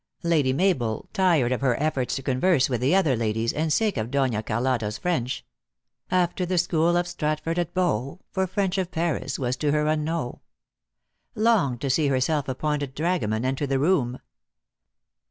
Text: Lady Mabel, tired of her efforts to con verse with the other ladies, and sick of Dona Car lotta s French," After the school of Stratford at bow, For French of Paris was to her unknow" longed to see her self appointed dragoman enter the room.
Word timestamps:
Lady 0.23 0.51
Mabel, 0.51 1.07
tired 1.13 1.51
of 1.51 1.61
her 1.61 1.79
efforts 1.79 2.15
to 2.15 2.23
con 2.23 2.39
verse 2.39 2.67
with 2.67 2.81
the 2.81 2.95
other 2.95 3.15
ladies, 3.15 3.53
and 3.53 3.71
sick 3.71 3.97
of 3.97 4.09
Dona 4.09 4.41
Car 4.41 4.59
lotta 4.59 4.87
s 4.87 4.97
French," 4.97 5.45
After 6.09 6.43
the 6.43 6.57
school 6.57 6.97
of 6.97 7.05
Stratford 7.07 7.59
at 7.59 7.75
bow, 7.75 8.19
For 8.31 8.47
French 8.47 8.79
of 8.79 8.89
Paris 8.89 9.37
was 9.37 9.55
to 9.57 9.71
her 9.71 9.85
unknow" 9.85 10.39
longed 11.35 11.81
to 11.81 11.91
see 11.91 12.07
her 12.07 12.19
self 12.19 12.49
appointed 12.49 12.95
dragoman 12.95 13.45
enter 13.45 13.67
the 13.67 13.77
room. 13.77 14.17